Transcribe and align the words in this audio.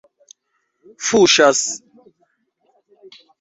fuŝas 1.07 1.59